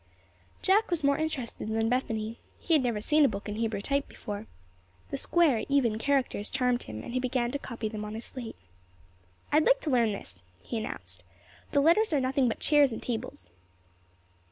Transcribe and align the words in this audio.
Jack 0.63 0.89
was 0.89 1.03
more 1.03 1.19
interested 1.19 1.67
than 1.67 1.87
Bethany. 1.87 2.39
He 2.59 2.73
had 2.73 2.81
never 2.81 3.01
seen 3.01 3.23
a 3.23 3.27
book 3.29 3.47
in 3.47 3.57
Hebrew 3.57 3.81
type 3.81 4.07
before. 4.07 4.47
The 5.11 5.17
square, 5.19 5.63
even 5.69 5.99
characters 5.99 6.49
charmed 6.49 6.81
him, 6.81 7.03
and 7.03 7.13
he 7.13 7.19
began 7.19 7.51
to 7.51 7.59
copy 7.59 7.87
them 7.87 8.03
on 8.03 8.15
his 8.15 8.25
slate. 8.25 8.55
"I'd 9.51 9.63
like 9.65 9.79
to 9.81 9.91
learn 9.91 10.11
this," 10.11 10.41
he 10.63 10.79
announced. 10.79 11.21
"The 11.71 11.81
letters 11.81 12.11
are 12.13 12.19
nothing 12.19 12.47
but 12.47 12.59
chairs 12.59 12.91
and 12.91 13.03
tables." 13.03 13.51